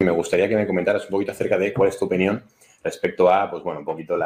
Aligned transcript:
Me 0.00 0.10
gustaría 0.10 0.48
que 0.48 0.56
me 0.56 0.66
comentaras 0.66 1.04
un 1.04 1.10
poquito 1.10 1.32
acerca 1.32 1.58
de 1.58 1.72
cuál 1.72 1.88
es 1.88 1.98
tu 1.98 2.04
opinión 2.04 2.42
respecto 2.82 3.30
a, 3.30 3.50
pues 3.50 3.62
bueno, 3.62 3.80
un 3.80 3.84
poquito 3.84 4.16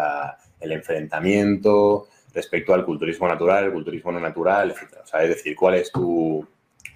el 0.60 0.72
enfrentamiento, 0.72 2.08
respecto 2.34 2.74
al 2.74 2.84
culturismo 2.84 3.28
natural, 3.28 3.64
el 3.64 3.72
culturismo 3.72 4.12
no 4.12 4.20
natural, 4.20 4.70
etc. 4.70 4.98
O 5.02 5.06
sea, 5.06 5.22
es 5.22 5.28
decir, 5.30 5.56
cuál 5.56 5.74
es 5.74 5.90
tu... 5.90 6.46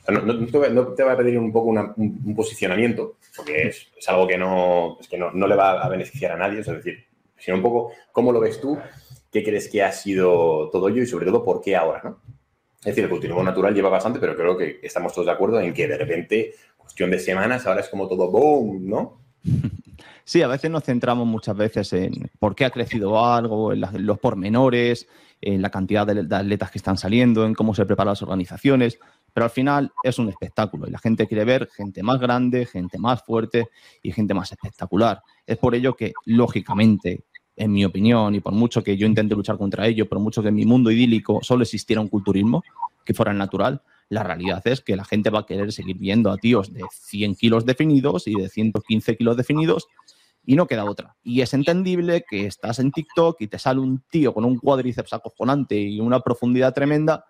No, 0.09 0.47
te, 0.95 1.03
voy 1.03 1.13
a 1.13 1.17
pedir 1.17 1.37
un 1.39 1.53
poco 1.53 1.69
un, 1.69 2.35
posicionamiento, 2.35 3.17
porque 3.37 3.69
es, 3.69 4.09
algo 4.09 4.27
que, 4.29 4.39
no, 4.39 4.99
es 5.01 5.09
que 5.09 5.19
no, 5.19 5.33
le 5.33 5.57
va 5.57 5.83
a 5.83 5.89
beneficiar 5.89 6.33
a 6.33 6.37
nadie, 6.37 6.61
es 6.61 6.67
decir, 6.67 7.05
sino 7.37 7.57
un 7.57 7.63
poco 7.63 7.93
cómo 8.13 8.31
lo 8.31 8.39
ves 8.39 8.61
tú, 8.61 8.79
qué 9.33 9.43
crees 9.43 9.69
que 9.69 9.83
ha 9.83 9.91
sido 9.91 10.71
todo 10.71 10.89
ello 10.89 11.03
y 11.03 11.07
sobre 11.07 11.27
todo 11.27 11.45
por 11.45 11.61
qué 11.61 11.75
ahora, 11.75 12.03
¿no? 12.05 12.21
Es 12.81 12.95
decir, 12.95 13.03
el 13.03 13.11
cultivo 13.11 13.43
natural 13.43 13.75
lleva 13.75 13.89
bastante, 13.89 14.21
pero 14.21 14.37
creo 14.37 14.57
que 14.57 14.79
estamos 14.81 15.13
todos 15.13 15.27
de 15.27 15.33
acuerdo 15.33 15.61
en 15.61 15.75
que 15.75 15.89
de 15.89 15.99
repente, 15.99 16.55
cuestión 16.87 17.11
de 17.11 17.19
semanas, 17.19 17.67
ahora 17.67 17.81
es 17.81 17.89
como 17.89 18.07
todo 18.09 18.31
boom, 18.31 18.89
¿no? 18.89 19.19
Sí, 20.29 20.43
a 20.43 20.49
veces 20.49 20.73
nos 20.73 20.83
centramos 20.83 21.25
muchas 21.25 21.57
veces 21.57 21.93
en 21.93 22.29
por 22.41 22.57
qué 22.57 22.65
ha 22.65 22.71
crecido 22.71 23.25
algo, 23.25 23.73
en, 23.73 23.81
los 24.05 24.19
pormenores, 24.19 25.07
en 25.41 25.63
la 25.63 25.71
cantidad 25.71 26.05
de, 26.05 26.35
atletas 26.35 26.73
que 26.73 26.79
están 26.79 26.99
saliendo, 26.99 27.47
en 27.47 27.55
cómo 27.55 27.77
se 27.77 27.87
preparan 27.87 28.11
las 28.11 28.23
organizaciones, 28.23 28.99
pero 29.33 29.45
al 29.45 29.51
final 29.51 29.93
es 30.03 30.19
un 30.19 30.29
espectáculo 30.29 30.89
y 30.89 30.91
la 30.91 30.99
gente 30.99 31.29
quiere 31.29 31.45
ver 31.45 31.69
gente 31.73 32.03
más 32.03 32.19
grande, 32.19 32.67
gente 32.67 32.99
más 32.99 33.23
fuerte 33.23 33.69
y 34.03 34.11
gente 34.11 34.35
más 34.35 34.51
espectacular. 34.51 35.23
Es 35.47 35.59
por 35.59 35.77
ello 35.77 35.95
que, 35.95 36.13
lógicamente, 36.25 37.21
en 37.55 37.71
mi 37.71 37.85
opinión, 37.85 38.35
y 38.35 38.41
por 38.41 38.53
mucho 38.53 38.83
que 38.83 38.97
yo 38.97 39.07
intente 39.07 39.37
luchar 39.37 39.57
contra 39.57 39.87
ello, 39.87 40.09
por 40.09 40.19
mucho 40.19 40.43
que 40.43 40.49
en 40.49 40.57
mi 40.57 40.67
mundo 40.67 40.91
idílico 40.91 41.39
solo 41.43 41.63
existiera 41.63 42.01
un 42.01 42.09
culturismo 42.09 42.65
que 43.05 43.15
fuera 43.15 43.33
natural, 43.33 43.81
la 44.09 44.23
realidad 44.23 44.63
es 44.67 44.81
que 44.81 44.97
la 44.97 45.05
gente 45.05 45.31
va 45.31 45.41
a 45.41 45.47
querer 45.47 45.73
seguir 45.73 45.99
viendo 45.99 46.31
a 46.31 46.37
tíos 46.37 46.73
de 46.73 46.85
100 46.93 47.35
kilos 47.35 47.67
definidos 47.67 48.27
y 48.29 48.35
de 48.35 48.49
115 48.49 49.17
kilos 49.17 49.37
definidos 49.37 49.89
y 50.45 50.55
no 50.55 50.67
queda 50.67 50.85
otra. 50.85 51.17
Y 51.25 51.41
es 51.41 51.53
entendible 51.55 52.25
que 52.29 52.47
estás 52.47 52.79
en 52.79 52.93
TikTok 52.93 53.41
y 53.41 53.49
te 53.49 53.59
sale 53.59 53.81
un 53.81 54.03
tío 54.09 54.33
con 54.33 54.45
un 54.45 54.59
cuádriceps 54.59 55.13
acojonante 55.13 55.77
y 55.77 56.01
una 56.01 56.21
profundidad 56.21 56.73
tremenda 56.73 57.25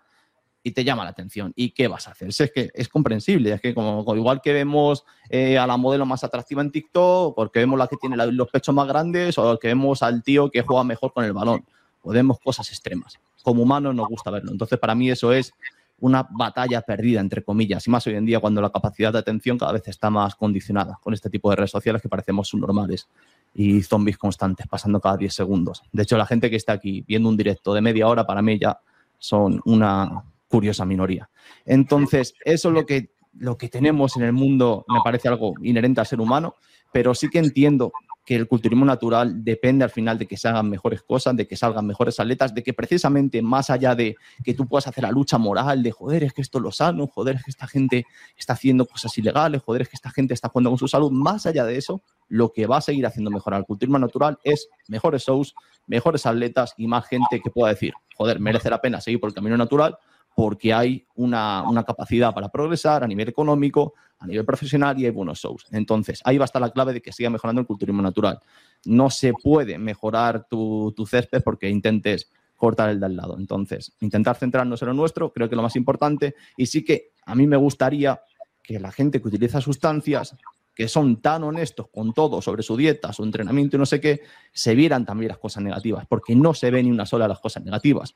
y 0.61 0.71
te 0.71 0.83
llama 0.83 1.03
la 1.03 1.09
atención. 1.11 1.51
¿Y 1.55 1.71
qué 1.71 1.87
vas 1.87 2.07
a 2.07 2.11
hacer? 2.11 2.29
Es 2.29 2.51
que 2.53 2.69
es 2.73 2.89
comprensible, 2.89 3.53
es 3.53 3.61
que 3.61 3.73
como, 3.73 4.03
igual 4.15 4.41
que 4.41 4.53
vemos 4.53 5.03
eh, 5.29 5.57
a 5.57 5.65
la 5.65 5.77
modelo 5.77 6.05
más 6.05 6.23
atractiva 6.23 6.61
en 6.61 6.71
TikTok, 6.71 7.35
porque 7.35 7.59
vemos 7.59 7.79
la 7.79 7.87
que 7.87 7.97
tiene 7.97 8.17
los 8.17 8.49
pechos 8.49 8.75
más 8.75 8.87
grandes, 8.87 9.37
o 9.37 9.57
que 9.57 9.69
vemos 9.69 10.03
al 10.03 10.21
tío 10.23 10.51
que 10.51 10.61
juega 10.61 10.83
mejor 10.83 11.13
con 11.13 11.23
el 11.23 11.33
balón, 11.33 11.65
o 12.01 12.11
vemos 12.11 12.37
cosas 12.39 12.69
extremas. 12.69 13.17
Como 13.41 13.63
humanos 13.63 13.95
nos 13.95 14.07
gusta 14.09 14.29
verlo. 14.29 14.51
Entonces, 14.51 14.77
para 14.77 14.93
mí 14.93 15.09
eso 15.09 15.31
es 15.31 15.53
una 15.99 16.27
batalla 16.29 16.81
perdida, 16.81 17.19
entre 17.19 17.43
comillas, 17.43 17.87
y 17.87 17.89
más 17.89 18.05
hoy 18.07 18.15
en 18.15 18.25
día 18.25 18.39
cuando 18.39 18.61
la 18.61 18.69
capacidad 18.69 19.11
de 19.11 19.19
atención 19.19 19.57
cada 19.57 19.71
vez 19.71 19.87
está 19.87 20.09
más 20.09 20.35
condicionada 20.35 20.99
con 21.01 21.13
este 21.13 21.29
tipo 21.29 21.49
de 21.49 21.55
redes 21.55 21.71
sociales 21.71 22.01
que 22.01 22.09
parecemos 22.09 22.47
subnormales 22.47 23.07
y 23.55 23.81
zombies 23.81 24.17
constantes 24.17 24.67
pasando 24.67 24.99
cada 24.99 25.17
10 25.17 25.33
segundos. 25.33 25.83
De 25.91 26.03
hecho, 26.03 26.17
la 26.17 26.25
gente 26.25 26.49
que 26.49 26.55
está 26.55 26.73
aquí 26.73 27.03
viendo 27.07 27.29
un 27.29 27.37
directo 27.37 27.73
de 27.73 27.81
media 27.81 28.07
hora, 28.07 28.27
para 28.27 28.41
mí 28.41 28.59
ya 28.59 28.79
son 29.17 29.59
una, 29.65 30.23
curiosa 30.47 30.85
minoría. 30.85 31.29
Entonces, 31.65 32.33
eso 32.43 32.69
es 32.69 32.73
lo 32.73 32.85
que, 32.85 33.11
lo 33.37 33.57
que 33.57 33.69
tenemos 33.69 34.17
en 34.17 34.23
el 34.23 34.33
mundo, 34.33 34.85
me 34.87 34.99
parece 35.03 35.27
algo 35.27 35.53
inherente 35.61 35.99
al 35.99 36.07
ser 36.07 36.19
humano, 36.19 36.55
pero 36.91 37.13
sí 37.13 37.29
que 37.29 37.39
entiendo 37.39 37.91
que 38.27 38.35
el 38.35 38.45
culturismo 38.45 38.83
natural 38.83 39.41
depende 39.41 39.85
al 39.85 39.89
final 39.89 40.17
de 40.17 40.25
que 40.25 40.35
se 40.35 40.49
hagan 40.49 40.69
mejores 40.69 41.01
cosas, 41.01 41.33
de 41.37 41.47
que 41.47 41.55
salgan 41.55 41.87
mejores 41.87 42.19
atletas, 42.19 42.53
de 42.53 42.61
que 42.61 42.73
precisamente 42.73 43.41
más 43.41 43.69
allá 43.69 43.95
de 43.95 44.17
que 44.43 44.53
tú 44.53 44.67
puedas 44.67 44.85
hacer 44.85 45.05
la 45.05 45.11
lucha 45.11 45.37
moral 45.37 45.81
de 45.81 45.91
joder, 45.91 46.25
es 46.25 46.33
que 46.33 46.41
esto 46.41 46.57
es 46.57 46.61
lo 46.61 46.73
sano, 46.73 47.07
joder, 47.07 47.37
es 47.37 47.45
que 47.45 47.51
esta 47.51 47.67
gente 47.67 48.05
está 48.37 48.51
haciendo 48.51 48.85
cosas 48.85 49.17
ilegales, 49.17 49.61
joder, 49.61 49.83
es 49.83 49.87
que 49.87 49.95
esta 49.95 50.09
gente 50.09 50.33
está 50.33 50.49
jugando 50.49 50.71
con 50.71 50.77
su 50.77 50.89
salud, 50.89 51.09
más 51.09 51.45
allá 51.45 51.63
de 51.63 51.77
eso, 51.77 52.01
lo 52.27 52.51
que 52.51 52.67
va 52.67 52.79
a 52.79 52.81
seguir 52.81 53.05
haciendo 53.05 53.31
mejorar 53.31 53.61
el 53.61 53.65
culturismo 53.65 53.97
natural 53.97 54.37
es 54.43 54.67
mejores 54.89 55.23
shows, 55.23 55.55
mejores 55.85 56.25
atletas 56.25 56.73
y 56.75 56.85
más 56.85 57.07
gente 57.07 57.39
que 57.41 57.49
pueda 57.49 57.69
decir, 57.71 57.93
joder, 58.17 58.41
merece 58.41 58.69
la 58.69 58.81
pena 58.81 58.99
seguir 58.99 59.21
por 59.21 59.29
el 59.29 59.35
camino 59.35 59.55
natural 59.55 59.97
porque 60.37 60.71
hay 60.71 61.03
una, 61.15 61.83
capacidad 61.83 62.31
para 62.31 62.49
progresar 62.49 63.03
a 63.03 63.07
nivel 63.07 63.27
económico, 63.27 63.95
a 64.19 64.27
nivel 64.27 64.45
profesional 64.45 64.95
y 64.99 65.05
hay 65.05 65.09
buenos 65.09 65.39
shows. 65.39 65.65
Entonces, 65.71 66.21
ahí 66.23 66.37
va 66.37 66.43
a 66.43 66.45
estar 66.45 66.61
la 66.61 66.69
clave 66.69 66.93
de 66.93 67.01
que 67.01 67.11
siga 67.11 67.31
mejorando 67.31 67.59
el 67.59 67.65
culturismo 67.65 68.03
natural. 68.03 68.39
No 68.85 69.09
se 69.09 69.33
puede 69.33 69.79
mejorar 69.79 70.45
tu, 70.47 70.93
tu 70.95 71.07
césped 71.07 71.41
porque 71.41 71.67
intentes 71.67 72.29
cortar 72.55 72.91
el 72.91 72.99
de 72.99 73.07
al 73.07 73.15
lado. 73.15 73.35
Entonces, 73.39 73.93
intentar 73.99 74.35
centrarnos 74.35 74.79
en 74.83 74.89
lo 74.89 74.93
nuestro, 74.93 75.33
creo 75.33 75.49
que 75.49 75.55
es 75.55 75.57
lo 75.57 75.63
más 75.63 75.75
importante. 75.75 76.35
Y 76.55 76.67
sí 76.67 76.85
que 76.85 77.13
a 77.25 77.33
mí 77.33 77.47
me 77.47 77.57
gustaría 77.57 78.21
que 78.61 78.79
la 78.79 78.91
gente 78.91 79.19
que 79.19 79.29
utiliza 79.29 79.59
sustancias 79.59 80.35
que 80.75 80.87
son 80.87 81.19
tan 81.19 81.43
honestos 81.43 81.87
con 81.91 82.13
todo 82.13 82.43
sobre 82.43 82.61
su 82.61 82.77
dieta, 82.77 83.11
su 83.11 83.23
entrenamiento 83.23 83.75
y 83.75 83.79
no 83.79 83.87
sé 83.87 83.99
qué, 83.99 84.21
se 84.53 84.75
vieran 84.75 85.03
también 85.03 85.29
las 85.29 85.39
cosas 85.39 85.63
negativas, 85.63 86.05
porque 86.07 86.35
no 86.35 86.53
se 86.53 86.69
ve 86.69 86.83
ni 86.83 86.91
una 86.91 87.07
sola 87.07 87.27
las 87.27 87.39
cosas 87.39 87.63
negativas 87.63 88.15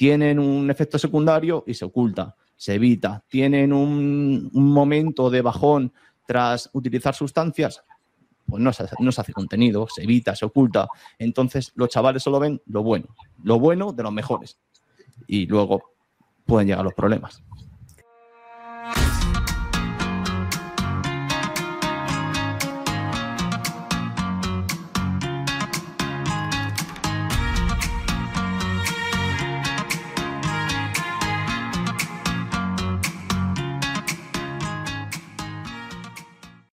tienen 0.00 0.38
un 0.38 0.70
efecto 0.70 0.98
secundario 0.98 1.62
y 1.66 1.74
se 1.74 1.84
oculta, 1.84 2.34
se 2.56 2.76
evita. 2.76 3.22
Tienen 3.28 3.70
un, 3.70 4.48
momento 4.50 5.28
de 5.28 5.42
bajón 5.42 5.92
tras 6.26 6.70
utilizar 6.72 7.14
sustancias, 7.14 7.84
pues 8.46 8.62
no 8.62 8.72
se, 8.72 8.86
no 8.98 9.12
se 9.12 9.20
hace 9.20 9.34
contenido, 9.34 9.86
se 9.94 10.04
evita, 10.04 10.34
se 10.34 10.46
oculta. 10.46 10.88
Entonces 11.18 11.72
los 11.74 11.90
chavales 11.90 12.22
solo 12.22 12.40
ven 12.40 12.62
lo 12.64 12.82
bueno, 12.82 13.08
lo 13.42 13.58
bueno 13.58 13.92
de 13.92 14.02
los 14.02 14.10
mejores. 14.10 14.58
Y 15.26 15.44
luego 15.44 15.92
pueden 16.46 16.68
llegar 16.68 16.82
los 16.82 16.94
problemas. 16.94 17.42